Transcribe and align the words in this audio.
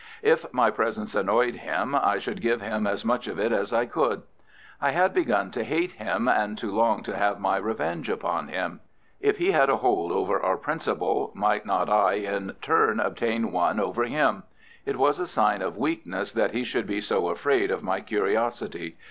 If 0.23 0.51
my 0.51 0.71
presence 0.71 1.13
annoyed 1.13 1.53
him, 1.57 1.93
I 1.93 2.17
should 2.17 2.41
give 2.41 2.59
him 2.59 2.87
as 2.87 3.05
much 3.05 3.27
of 3.27 3.37
it 3.37 3.53
as 3.53 3.71
I 3.71 3.85
could. 3.85 4.23
I 4.81 4.89
had 4.89 5.13
begun 5.13 5.51
to 5.51 5.63
hate 5.63 5.91
him 5.91 6.27
and 6.27 6.57
to 6.57 6.71
long 6.71 7.03
to 7.03 7.15
have 7.15 7.39
my 7.39 7.57
revenge 7.57 8.09
upon 8.09 8.47
him. 8.47 8.79
If 9.19 9.37
he 9.37 9.51
had 9.51 9.69
a 9.69 9.77
hold 9.77 10.11
over 10.11 10.41
our 10.41 10.57
principal, 10.57 11.29
might 11.35 11.67
not 11.67 11.87
I 11.87 12.13
in 12.13 12.55
turn 12.63 12.99
obtain 12.99 13.51
one 13.51 13.79
over 13.79 14.03
him? 14.05 14.41
It 14.87 14.97
was 14.97 15.19
a 15.19 15.27
sign 15.27 15.61
of 15.61 15.77
weakness 15.77 16.33
that 16.33 16.55
he 16.55 16.63
should 16.63 16.87
be 16.87 16.99
so 16.99 17.27
afraid 17.27 17.69
of 17.69 17.83
my 17.83 18.01
curiosity. 18.01 18.95